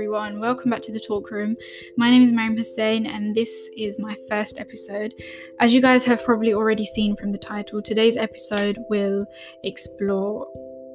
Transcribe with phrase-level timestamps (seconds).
[0.00, 0.40] everyone.
[0.40, 1.58] Welcome back to the talk room.
[1.98, 5.12] My name is Mariam Hussein, and this is my first episode.
[5.60, 9.26] As you guys have probably already seen from the title, today's episode will
[9.62, 10.48] explore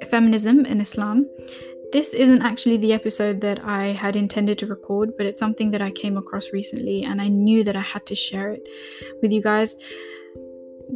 [0.10, 1.30] feminism in Islam.
[1.92, 5.84] This isn't actually the episode that I had intended to record, but it's something that
[5.84, 8.64] I came across recently, and I knew that I had to share it
[9.22, 9.78] with you guys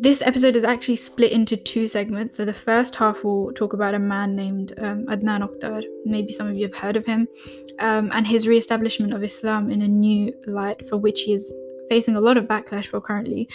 [0.02, 2.36] this episode is actually split into two segments.
[2.36, 5.84] So the first half will talk about a man named um, Adnan Oktar.
[6.06, 7.28] Maybe some of you have heard of him,
[7.80, 11.54] um, and his re-establishment of Islam in a new light, for which he is
[11.90, 13.50] facing a lot of backlash for currently.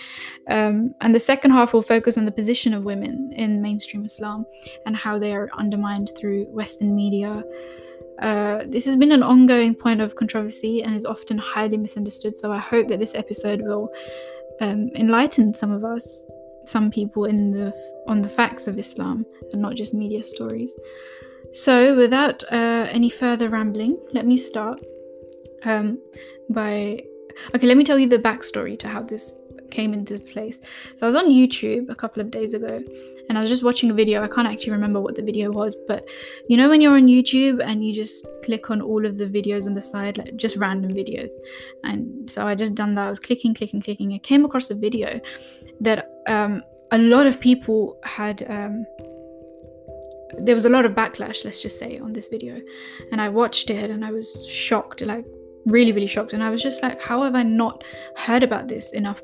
[0.48, 4.44] Um, and the second half will focus on the position of women in mainstream Islam
[4.86, 7.44] and how they are undermined through Western media.
[8.20, 12.38] Uh, this has been an ongoing point of controversy and is often highly misunderstood.
[12.38, 13.88] So I hope that this episode will
[14.60, 16.24] um, enlighten some of us,
[16.66, 17.74] some people in the
[18.06, 20.76] on the facts of Islam and not just media stories.
[21.52, 24.80] So, without uh, any further rambling, let me start
[25.64, 25.98] um,
[26.50, 27.00] by
[27.54, 27.66] okay.
[27.66, 29.36] Let me tell you the backstory to how this
[29.70, 30.60] came into place.
[30.94, 32.82] So I was on YouTube a couple of days ago
[33.28, 34.22] and I was just watching a video.
[34.22, 36.06] I can't actually remember what the video was, but
[36.48, 39.66] you know when you're on YouTube and you just click on all of the videos
[39.66, 41.32] on the side, like just random videos.
[41.82, 43.06] And so I just done that.
[43.06, 44.12] I was clicking, clicking, clicking.
[44.12, 45.20] I came across a video
[45.80, 48.44] that um, a lot of people had.
[48.48, 48.86] Um,
[50.38, 52.60] there was a lot of backlash, let's just say, on this video.
[53.12, 55.24] And I watched it and I was shocked, like
[55.66, 57.82] really really shocked and i was just like how have i not
[58.16, 59.22] heard about this enough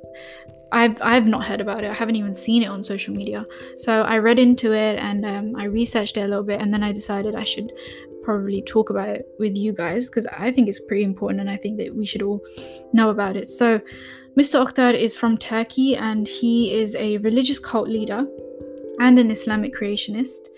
[0.72, 3.44] i've i've not heard about it i haven't even seen it on social media
[3.76, 6.82] so i read into it and um, i researched it a little bit and then
[6.82, 7.70] i decided i should
[8.22, 11.56] probably talk about it with you guys because i think it's pretty important and i
[11.56, 12.40] think that we should all
[12.92, 13.80] know about it so
[14.38, 18.26] mr oktar is from turkey and he is a religious cult leader
[19.00, 20.48] and an islamic creationist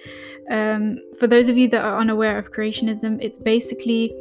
[0.51, 4.12] um, for those of you that are unaware of creationism it's basically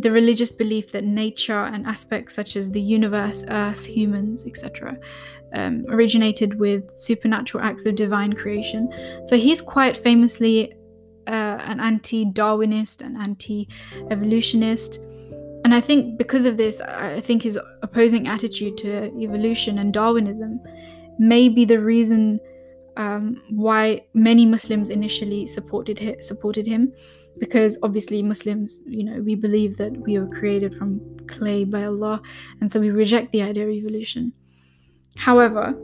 [0.00, 4.96] the religious belief that nature and aspects such as the universe, earth, humans, etc.,
[5.54, 8.92] um, originated with supernatural acts of divine creation.
[9.26, 10.74] So he's quite famously
[11.26, 13.68] uh, an anti Darwinist and anti
[14.10, 15.00] evolutionist.
[15.68, 20.62] And I think because of this, I think his opposing attitude to evolution and Darwinism
[21.18, 22.40] may be the reason
[22.96, 26.90] um, why many Muslims initially supported him, supported him
[27.38, 32.22] because obviously Muslims, you know, we believe that we were created from clay by Allah,
[32.62, 34.32] and so we reject the idea of evolution.
[35.16, 35.76] However,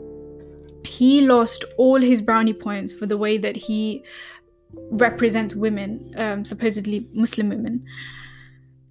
[0.83, 4.03] he lost all his brownie points for the way that he
[4.89, 7.85] represents women, um, supposedly Muslim women.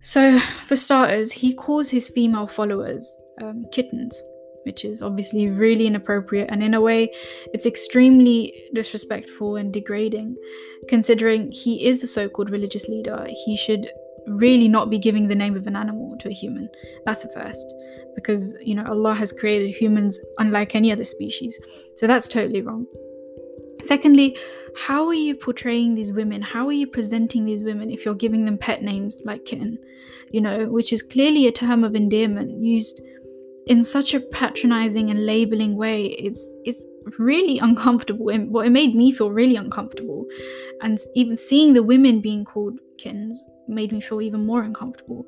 [0.04, 4.22] So, for starters, he calls his female followers um, kittens
[4.64, 7.10] which is obviously really inappropriate and in a way
[7.52, 10.36] it's extremely disrespectful and degrading.
[10.88, 13.86] Considering he is a so-called religious leader he should
[14.26, 16.68] really not be giving the name of an animal to a human.
[17.04, 17.74] That's a first
[18.14, 21.58] because you know allah has created humans unlike any other species.
[21.96, 22.86] So that's totally wrong.
[23.82, 24.36] Secondly
[24.76, 26.42] how are you portraying these women?
[26.42, 29.78] How are you presenting these women if you're giving them pet names like kitten?
[30.30, 33.00] You know which is clearly a term of endearment used
[33.66, 36.06] in such a patronizing and labeling way.
[36.06, 36.84] It's it's
[37.18, 38.30] really uncomfortable.
[38.30, 40.26] And well it made me feel really uncomfortable
[40.80, 45.26] and even seeing the women being called kittens made me feel even more uncomfortable.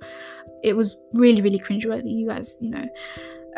[0.64, 2.86] It was really really cringeworthy you guys you know.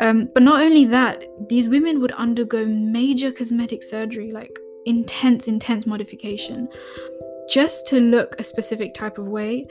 [0.01, 5.85] Um, but not only that these women would undergo major cosmetic surgery like intense intense
[5.85, 6.67] modification
[7.49, 9.67] just to look a specific type of way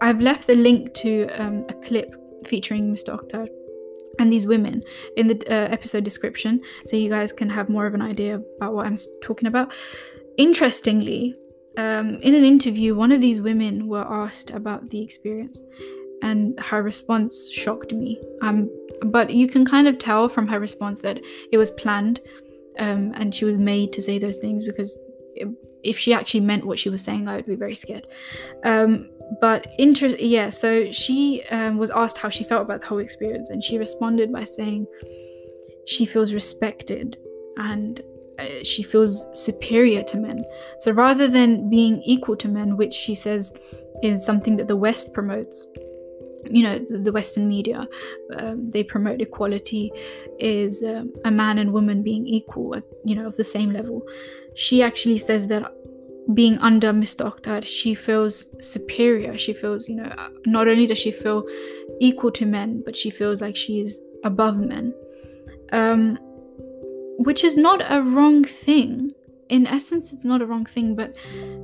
[0.00, 2.14] i've left the link to um, a clip
[2.46, 3.48] featuring mr oktar
[4.18, 4.82] and these women
[5.16, 8.74] in the uh, episode description so you guys can have more of an idea about
[8.74, 9.72] what I'm talking about.
[10.36, 11.34] Interestingly,
[11.76, 15.62] um, in an interview, one of these women were asked about the experience,
[16.22, 18.20] and her response shocked me.
[18.40, 18.70] Um,
[19.02, 21.20] but you can kind of tell from her response that
[21.52, 22.20] it was planned,
[22.78, 24.98] um, and she was made to say those things because
[25.82, 28.06] if she actually meant what she was saying, I would be very scared.
[28.64, 32.98] Um, but interest yeah so she um, was asked how she felt about the whole
[32.98, 34.86] experience and she responded by saying
[35.86, 37.16] she feels respected
[37.56, 38.02] and
[38.38, 40.44] uh, she feels superior to men
[40.78, 43.52] so rather than being equal to men which she says
[44.02, 45.66] is something that the west promotes
[46.50, 47.86] you know the western media
[48.38, 49.90] um, they promote equality
[50.38, 54.02] is um, a man and woman being equal at, you know of the same level
[54.54, 55.72] she actually says that
[56.34, 57.32] being under Mr.
[57.32, 59.38] Oktar, she feels superior.
[59.38, 60.12] She feels, you know,
[60.44, 61.46] not only does she feel
[62.00, 64.92] equal to men, but she feels like she is above men.
[65.72, 66.18] Um,
[67.18, 69.12] which is not a wrong thing.
[69.48, 71.14] In essence, it's not a wrong thing, but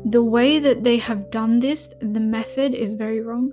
[0.04, 3.52] the way that they have done this, the method is very wrong.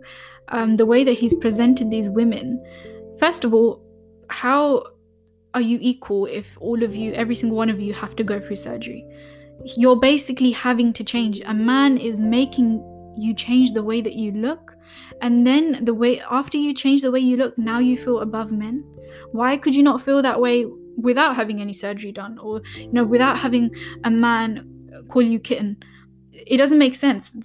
[0.50, 2.64] Um, the way that he's presented these women,
[3.20, 3.82] first of all,
[4.30, 4.84] how
[5.54, 8.40] are you equal if all of you, every single one of you, have to go
[8.40, 9.06] through surgery?
[9.64, 11.42] You're basically having to change.
[11.46, 12.84] A man is making
[13.18, 14.76] you change the way that you look,
[15.22, 18.52] and then the way after you change the way you look, now you feel above
[18.52, 18.84] men.
[19.32, 20.66] Why could you not feel that way
[20.98, 23.70] without having any surgery done, or you know, without having
[24.04, 25.78] a man call you kitten?
[26.32, 27.36] It doesn't make sense.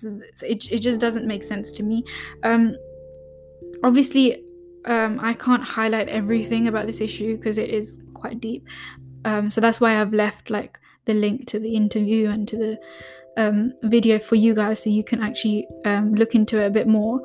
[0.42, 2.04] It, it just doesn't make sense to me.
[2.44, 2.76] Um,
[3.84, 4.42] obviously,
[4.86, 8.66] um, I can't highlight everything about this issue because it is quite deep.
[9.24, 12.80] Um, so that's why I've left like the link to the interview and to the
[13.36, 16.88] um, video for you guys so you can actually um, look into it a bit
[16.88, 17.20] more.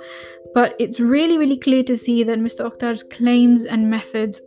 [0.53, 2.69] But it's really, really clear to see that Mr.
[2.69, 4.41] Oktar's claims and methods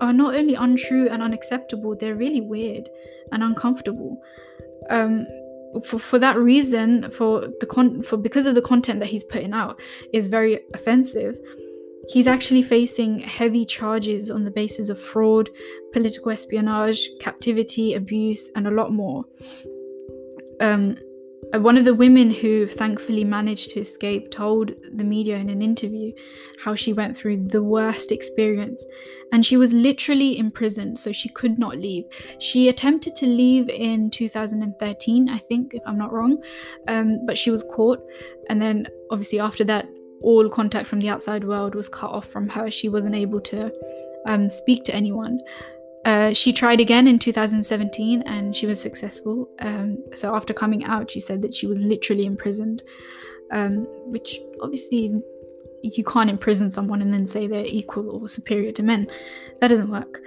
[0.00, 2.88] are not only untrue and unacceptable, they're really weird
[3.32, 4.20] and uncomfortable.
[4.88, 5.26] Um,
[5.84, 9.52] for, for that reason, for the con for because of the content that he's putting
[9.52, 9.80] out
[10.12, 11.38] is very offensive
[12.08, 15.50] He's actually facing heavy charges on the basis of fraud,
[15.92, 19.24] political espionage, captivity, abuse, and a lot more.
[20.60, 20.96] Um,
[21.58, 26.12] one of the women who thankfully managed to escape told the media in an interview
[26.62, 28.84] how she went through the worst experience
[29.32, 32.04] and she was literally imprisoned so she could not leave
[32.38, 36.40] she attempted to leave in 2013 i think if i'm not wrong
[36.88, 38.00] um, but she was caught
[38.48, 39.86] and then obviously after that
[40.22, 42.70] all contact from the outside world was cut off from her.
[42.70, 43.72] She wasn't able to
[44.26, 45.40] um, speak to anyone.
[46.06, 49.50] Uh, she tried again in 2017 and she was successful.
[49.58, 52.80] Um, so after coming out, she said that she was literally imprisoned,
[53.50, 55.20] um, which obviously
[55.82, 59.08] you can't imprison someone and then say they're equal or superior to men.
[59.60, 60.20] That doesn't work.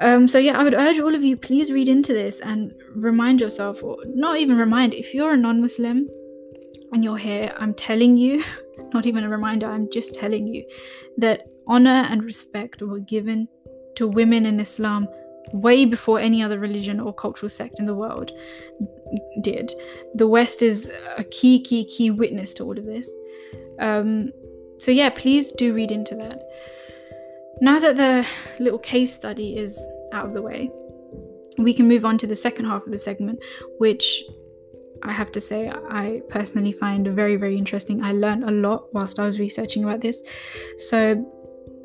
[0.00, 3.42] Um, so yeah, I would urge all of you, please read into this and remind
[3.42, 6.08] yourself, or not even remind, if you're a non-Muslim
[6.92, 8.42] and you're here, I'm telling you
[8.94, 10.64] not even a reminder, I'm just telling you
[11.18, 13.48] that honor and respect were given
[13.96, 15.08] to women in Islam
[15.52, 18.32] way before any other religion or cultural sect in the world
[19.42, 19.72] did.
[20.14, 23.08] The West is a key, key, key witness to all of this.
[23.78, 24.32] Um,
[24.78, 26.42] so, yeah, please do read into that.
[27.60, 28.26] Now that the
[28.62, 29.78] little case study is
[30.12, 30.70] out of the way,
[31.58, 33.38] we can move on to the second half of the segment,
[33.78, 34.24] which
[35.02, 38.02] I have to say, I personally find very, very interesting.
[38.02, 40.22] I learned a lot whilst I was researching about this.
[40.78, 41.24] So,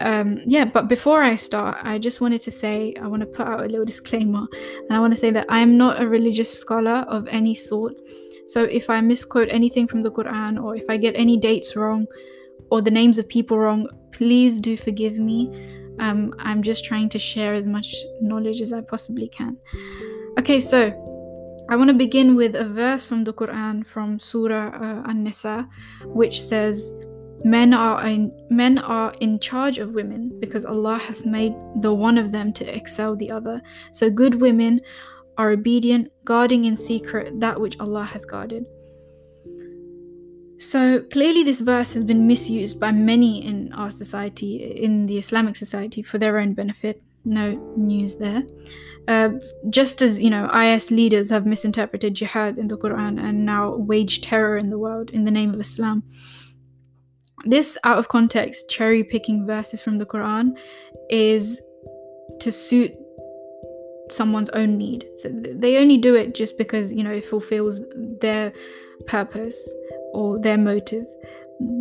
[0.02, 3.48] um, yeah, but before I start, I just wanted to say I want to put
[3.48, 6.52] out a little disclaimer, and I want to say that I am not a religious
[6.58, 7.94] scholar of any sort.
[8.48, 12.08] So, if I misquote anything from the Quran, or if I get any dates wrong,
[12.72, 15.50] or the names of people wrong, please do forgive me.
[16.00, 19.58] Um, I'm just trying to share as much knowledge as I possibly can.
[20.40, 20.88] Okay, so
[21.70, 25.68] I want to begin with a verse from the Quran from Surah uh, An-Nisa
[26.06, 26.94] which says
[27.44, 32.18] men are in, men are in charge of women because Allah hath made the one
[32.18, 33.62] of them to excel the other.
[33.92, 34.82] So good women
[35.38, 38.66] are obedient guarding in secret that which Allah hath guarded.
[40.58, 45.56] So clearly this verse has been misused by many in our society in the Islamic
[45.56, 47.02] society for their own benefit.
[47.24, 48.44] No news there.
[49.08, 49.32] Uh,
[49.70, 54.22] just as you know IS leaders have misinterpreted jihad in the Quran and now wage
[54.22, 56.04] terror in the world in the name of Islam.
[57.46, 60.58] This out of context cherry picking verses from the Quran
[61.10, 61.62] is
[62.40, 62.94] to suit
[64.10, 65.08] someone's own need.
[65.16, 67.82] So they only do it just because you know it fulfills
[68.22, 68.52] their
[69.08, 69.58] purpose
[70.14, 71.06] or their motive.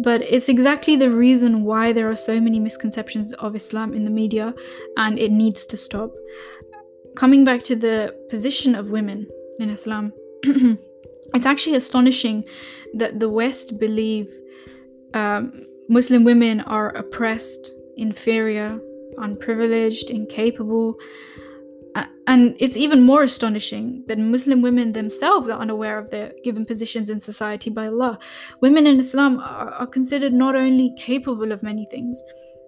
[0.03, 4.11] But it's exactly the reason why there are so many misconceptions of Islam in the
[4.11, 4.53] media
[4.97, 6.11] and it needs to stop
[7.19, 9.27] coming back to the position of women
[9.59, 10.12] in Islam,
[11.35, 12.45] it's actually astonishing
[12.95, 14.33] that the West believe
[15.15, 18.81] um, Muslim women are oppressed, inferior,
[19.19, 20.97] unprivileged, incapable.
[21.95, 26.65] Uh, and it's even more astonishing that Muslim women themselves are unaware of their given
[26.65, 28.19] positions in society by Allah.
[28.61, 32.23] Women in Islam are, are considered not only capable of many things,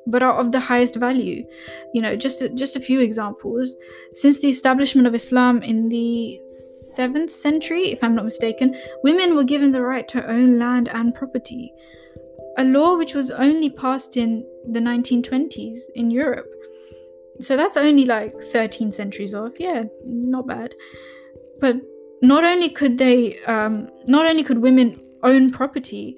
[0.07, 1.45] but are of the highest value.
[1.93, 3.77] You know, just a, just a few examples.
[4.15, 6.41] Since the establishment of Islam in the
[6.97, 11.15] 7th century, if I'm not mistaken, women were given the right to own land and
[11.15, 11.73] property.
[12.59, 16.51] A law which was only passed in the 1920s in Europe.
[17.41, 19.59] So that's only like 13 centuries off.
[19.59, 20.75] Yeah, not bad.
[21.61, 21.77] But
[22.23, 26.17] not only could they, um, not only could women own property,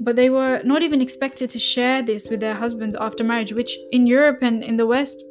[0.00, 3.76] but they were not even expected to share this with their husbands after marriage, which
[3.92, 5.22] in Europe and in the West,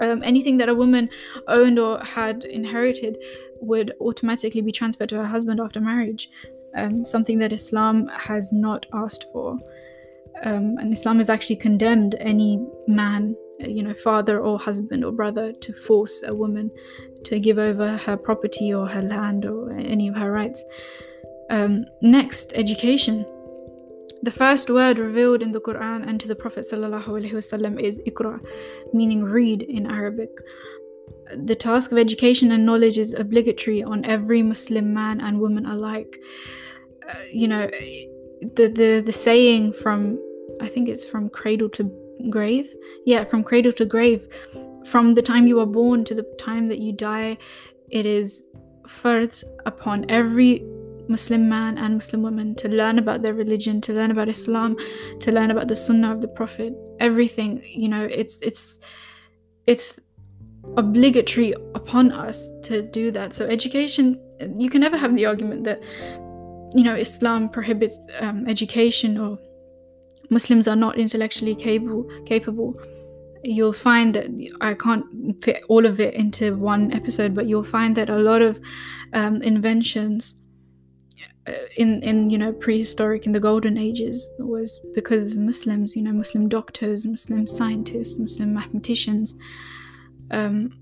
[0.00, 1.08] um, anything that a woman
[1.46, 3.18] owned or had inherited
[3.60, 6.28] would automatically be transferred to her husband after marriage,
[6.78, 9.56] um, something that Islam has not asked for.
[10.44, 15.52] Um, and Islam has actually condemned any man, you know, father or husband or brother
[15.52, 16.70] to force a woman
[17.24, 20.64] to give over her property or her land or any of her rights.
[21.50, 23.26] Um, next, education.
[24.22, 28.40] The first word revealed in the Quran and to the Prophet ﷺ is Iqra,
[28.92, 30.30] meaning read in Arabic.
[31.36, 36.18] The task of education and knowledge is obligatory on every Muslim man and woman alike.
[37.08, 37.66] Uh, you know,
[38.56, 40.18] the, the the saying from
[40.60, 41.90] I think it's from cradle to
[42.30, 42.72] grave.
[43.06, 44.28] Yeah, from cradle to grave.
[44.86, 47.36] From the time you are born to the time that you die,
[47.90, 48.44] it is
[48.86, 50.64] first upon every
[51.08, 54.76] Muslim man and Muslim woman to learn about their religion, to learn about Islam,
[55.20, 56.74] to learn about the Sunnah of the Prophet.
[57.00, 58.80] Everything, you know, it's it's
[59.66, 60.00] it's
[60.76, 63.34] obligatory upon us to do that.
[63.34, 64.20] So education,
[64.56, 65.80] you can never have the argument that
[66.74, 69.38] you know Islam prohibits um, education or
[70.30, 72.04] Muslims are not intellectually capable.
[72.26, 72.74] Capable.
[73.44, 74.26] You'll find that
[74.60, 78.42] I can't fit all of it into one episode, but you'll find that a lot
[78.42, 78.60] of
[79.12, 80.36] um, inventions
[81.46, 85.96] uh, in in you know prehistoric in the golden ages was because of Muslims.
[85.96, 89.36] You know, Muslim doctors, Muslim scientists, Muslim mathematicians.
[90.30, 90.78] Um,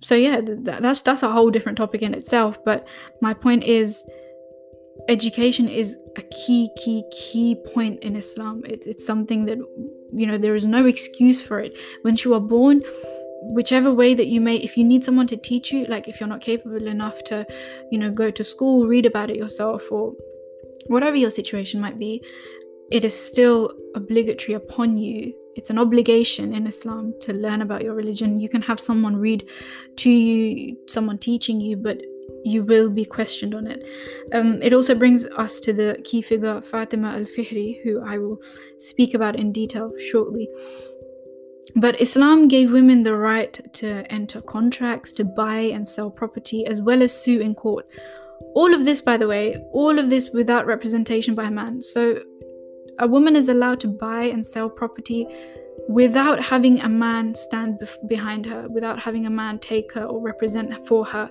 [0.00, 2.58] so yeah, th- that's that's a whole different topic in itself.
[2.64, 2.86] But
[3.20, 4.04] my point is
[5.08, 8.62] education is a key key key point in islam.
[8.64, 9.58] It, it's something that
[10.12, 11.76] you know there is no excuse for it.
[12.04, 12.82] Once you are born
[13.40, 16.28] whichever way that you may if you need someone to teach you like if you're
[16.28, 17.46] not capable enough to
[17.92, 20.12] you know go to school read about it yourself or
[20.88, 22.20] whatever your situation might be
[22.90, 25.34] it is still obligatory upon you.
[25.56, 28.38] It's an obligation in islam to learn about your religion.
[28.38, 29.46] You can have someone read
[29.96, 32.00] to you someone teaching you but
[32.44, 33.86] you will be questioned on it.
[34.32, 38.40] Um, it also brings us to the key figure Fatima al Fihri, who I will
[38.78, 40.48] speak about in detail shortly.
[41.76, 46.80] But Islam gave women the right to enter contracts, to buy and sell property, as
[46.80, 47.86] well as sue in court.
[48.54, 51.82] All of this, by the way, all of this without representation by a man.
[51.82, 52.20] So
[52.98, 55.26] a woman is allowed to buy and sell property
[55.88, 60.20] without having a man stand bef- behind her, without having a man take her or
[60.20, 61.30] represent for her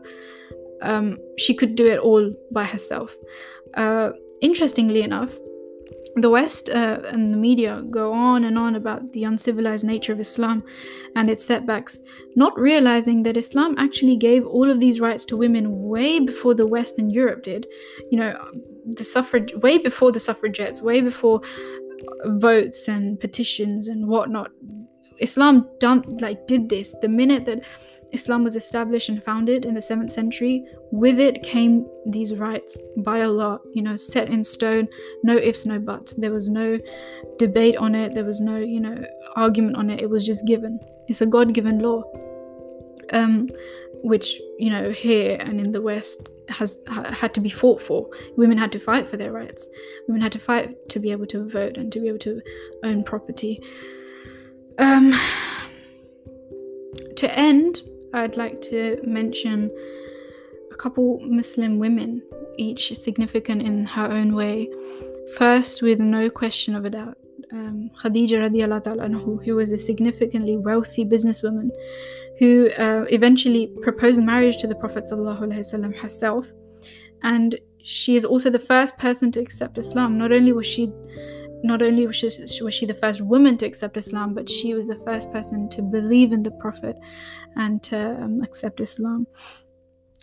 [0.81, 3.15] um, she could do it all by herself.
[3.73, 5.31] Uh, interestingly enough,
[6.15, 10.19] the West uh, and the media go on and on about the uncivilized nature of
[10.19, 10.63] Islam
[11.15, 11.99] and its setbacks,
[12.35, 16.65] not realizing that Islam actually gave all of these rights to women way before the
[16.65, 17.67] West and Europe did.
[18.09, 18.51] You know,
[18.85, 21.41] the suffrage, way before the suffragettes, way before
[22.25, 24.51] votes and petitions and whatnot.
[25.19, 27.61] Islam done like did this the minute that
[28.13, 33.21] Islam was established and founded in the 7th century, with it came these rights by
[33.21, 34.87] Allah, you know, set in stone,
[35.23, 36.13] no ifs, no buts.
[36.13, 36.79] There was no
[37.37, 39.03] debate on it, there was no, you know,
[39.35, 40.01] argument on it.
[40.01, 40.79] It was just given.
[41.07, 42.03] It's a God given law.
[43.11, 43.49] Um,
[44.03, 48.09] which, you know, here and in the West has ha- had to be fought for.
[48.35, 49.67] Women had to fight for their rights.
[50.07, 52.41] Women had to fight to be able to vote and to be able to
[52.83, 53.61] own property.
[54.77, 55.13] Um,
[57.15, 57.81] to end,
[58.17, 59.71] I'd like to mention
[60.71, 62.23] a couple Muslim women,
[62.57, 64.69] each significant in her own way.
[65.37, 67.17] First, with no question of a doubt,
[67.51, 71.69] um, Khadija radiallahu anhu, who was a significantly wealthy businesswoman
[72.39, 75.05] who uh, eventually proposed marriage to the Prophet
[75.93, 76.47] herself.
[77.23, 80.17] And she is also the first person to accept Islam.
[80.17, 80.91] Not only was she
[81.63, 84.87] not only was she, was she the first woman to accept Islam, but she was
[84.87, 86.97] the first person to believe in the Prophet
[87.55, 89.27] and to um, accept Islam.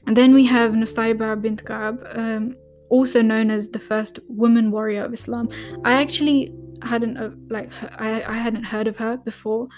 [0.07, 2.57] And then we have Nusayba bint Ka'ab, um,
[2.91, 5.49] also known as the first woman warrior of Islam.
[5.85, 9.69] I actually hadn't uh, like I, I hadn't heard of her before.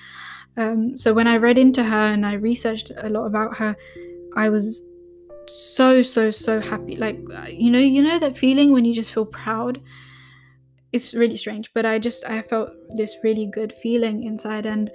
[0.57, 3.77] Um, so when I read into her and I researched a lot about her,
[4.37, 4.87] I was
[5.47, 6.97] so so so happy.
[6.97, 9.81] Like uh, you know you know that feeling when you just feel proud.
[10.93, 14.91] It's really strange, but I just I felt this really good feeling inside and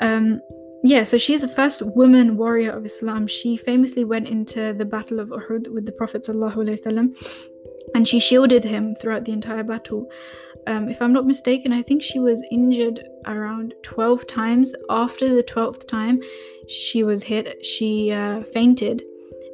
[0.00, 0.40] um
[0.84, 3.28] yeah, so she's the first woman warrior of Islam.
[3.28, 7.48] She famously went into the Battle of Uhud with the Prophet ﷺ,
[7.94, 10.10] and she shielded him throughout the entire battle.
[10.66, 14.74] Um, if I'm not mistaken, I think she was injured around 12 times.
[14.90, 16.20] After the 12th time
[16.68, 19.02] she was hit, she uh, fainted.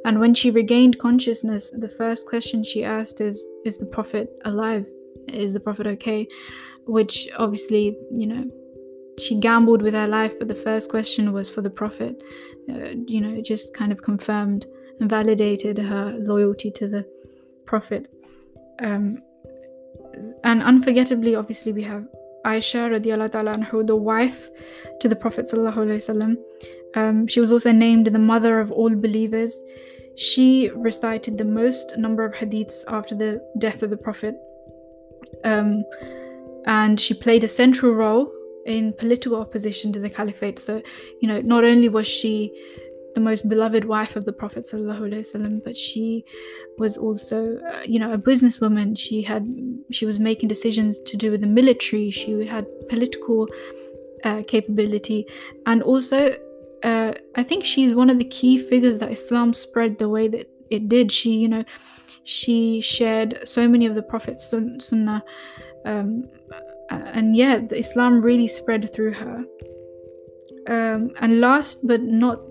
[0.05, 4.87] And when she regained consciousness, the first question she asked is Is the Prophet alive?
[5.33, 6.27] Is the Prophet okay?
[6.85, 8.45] Which obviously, you know,
[9.19, 12.21] she gambled with her life, but the first question was for the Prophet.
[12.69, 14.65] Uh, you know, it just kind of confirmed
[14.99, 17.05] and validated her loyalty to the
[17.65, 18.11] Prophet.
[18.81, 19.21] Um,
[20.43, 22.07] and unforgettably, obviously, we have
[22.45, 24.49] Aisha radiallahu ta'ala anhu, the wife
[25.01, 26.37] to the Prophet sallallahu.
[26.95, 29.55] Um, she was also named the mother of all believers.
[30.15, 34.35] She recited the most number of hadiths after the death of the Prophet.
[35.43, 35.83] Um,
[36.65, 38.31] and she played a central role
[38.65, 40.59] in political opposition to the caliphate.
[40.59, 40.81] So,
[41.21, 42.51] you know, not only was she
[43.15, 46.23] the most beloved wife of the Prophet wasallam, but she
[46.77, 48.97] was also, uh, you know, a businesswoman.
[48.97, 49.47] She had,
[49.91, 52.11] she was making decisions to do with the military.
[52.11, 53.47] She had political
[54.23, 55.25] uh, capability,
[55.65, 56.35] and also,
[56.83, 60.47] uh, I think she's one of the key figures that Islam spread the way that
[60.69, 61.11] it did.
[61.11, 61.63] She, you know,
[62.23, 64.49] she shared so many of the Prophet's
[64.79, 65.23] sunnah.
[65.85, 66.29] Um,
[66.89, 69.43] and yeah, the Islam really spread through her.
[70.67, 72.41] Um, and last but not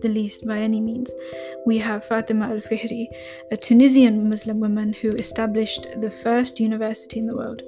[0.00, 1.12] the least by any means,
[1.64, 3.06] we have Fatima al Fihri,
[3.52, 7.62] a Tunisian Muslim woman who established the first university in the world.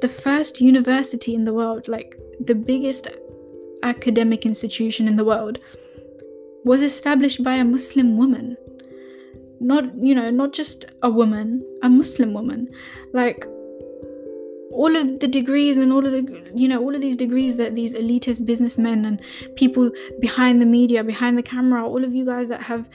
[0.00, 3.08] The first university in the world, like the biggest
[3.82, 5.58] academic institution in the world,
[6.64, 8.56] was established by a Muslim woman.
[9.62, 12.68] Not, you know, not just a woman, a Muslim woman.
[13.12, 13.46] Like,
[14.72, 17.74] all of the degrees and all of the you know all of these degrees that
[17.74, 19.20] these elitist businessmen and
[19.54, 22.88] people behind the media behind the camera all of you guys that have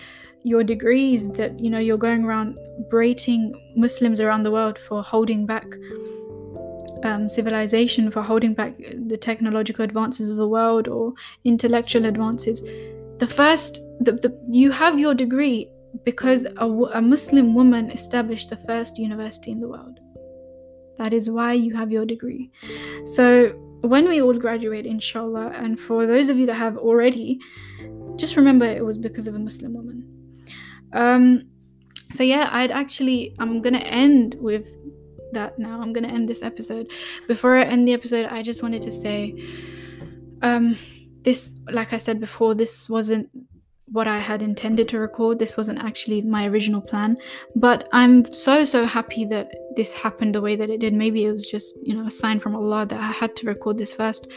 [0.43, 2.57] your degrees that you know you're going around
[2.89, 5.65] berating muslims around the world for holding back
[7.03, 12.63] um, civilization for holding back the technological advances of the world or intellectual advances
[13.19, 15.69] the first the, the you have your degree
[16.03, 19.99] because a, a muslim woman established the first university in the world
[20.97, 22.51] that is why you have your degree.
[23.05, 23.49] So,
[23.81, 27.39] when we all graduate, inshallah, and for those of you that have already,
[28.15, 30.03] just remember it was because of a Muslim woman.
[30.93, 31.43] Um,
[32.11, 34.67] so, yeah, I'd actually, I'm gonna end with
[35.33, 35.79] that now.
[35.79, 36.91] I'm gonna end this episode.
[37.27, 39.35] Before I end the episode, I just wanted to say,
[40.41, 40.77] um,
[41.21, 43.29] this, like I said before, this wasn't
[43.91, 45.39] what I had intended to record.
[45.39, 47.17] This wasn't actually my original plan,
[47.55, 50.93] but I'm so so happy that this happened the way that it did.
[50.93, 53.77] Maybe it was just you know a sign from Allah that I had to record
[53.77, 54.27] this first.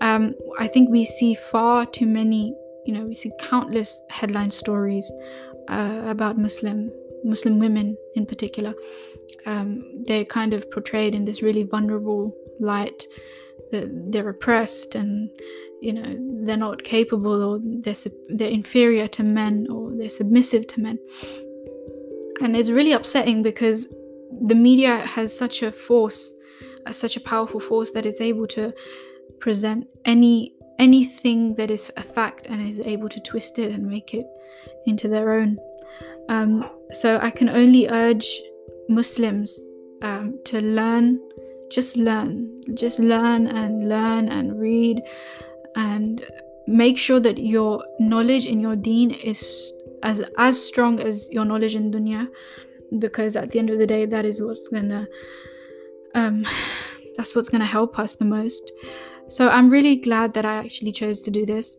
[0.00, 2.54] Um, I think we see far too many,
[2.86, 5.10] you know, we see countless headline stories
[5.68, 6.90] uh, about Muslim
[7.24, 8.74] Muslim women in particular.
[9.46, 13.06] Um, they're kind of portrayed in this really vulnerable light
[13.72, 15.30] that they're oppressed and
[15.80, 17.96] you know they're not capable or they're
[18.28, 20.98] they're inferior to men or they're submissive to men.
[22.40, 23.94] And it's really upsetting because
[24.46, 26.34] the media has such a force
[26.86, 28.72] uh, such a powerful force that is able to
[29.40, 34.14] present any anything that is a fact and is able to twist it and make
[34.14, 34.26] it
[34.86, 35.58] into their own.
[36.28, 38.40] Um, so i can only urge
[38.88, 39.58] muslims
[40.02, 41.20] um, to learn
[41.70, 45.02] just learn just learn and learn and read
[45.76, 46.24] and
[46.66, 51.74] make sure that your knowledge in your deen is as as strong as your knowledge
[51.74, 52.28] in dunya
[52.98, 55.06] because at the end of the day that is what's gonna
[56.14, 56.46] um
[57.16, 58.72] that's what's gonna help us the most
[59.28, 61.76] so i'm really glad that i actually chose to do this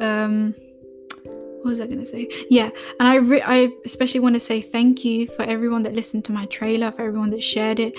[0.00, 0.54] um
[1.64, 2.28] what was I going to say?
[2.50, 2.68] Yeah,
[3.00, 6.32] and I re- I especially want to say thank you for everyone that listened to
[6.32, 7.94] my trailer, for everyone that shared it.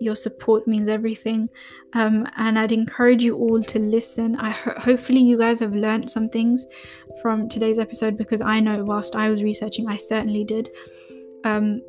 [0.00, 1.48] Your support means everything.
[1.92, 4.36] Um, and I'd encourage you all to listen.
[4.36, 6.66] I ho- hopefully you guys have learned some things
[7.22, 10.70] from today's episode because I know whilst I was researching, I certainly did.
[11.44, 11.82] Um,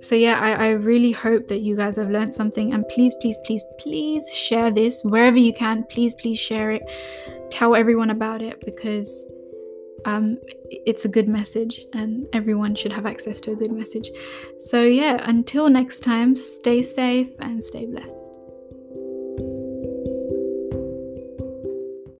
[0.00, 2.72] so yeah, I, I really hope that you guys have learned something.
[2.72, 5.84] And please, please, please, please share this wherever you can.
[5.84, 6.82] Please, please share it.
[7.50, 9.30] Tell everyone about it because
[10.04, 10.38] um,
[10.70, 14.10] it's a good message and everyone should have access to a good message.
[14.58, 18.31] So, yeah, until next time, stay safe and stay blessed.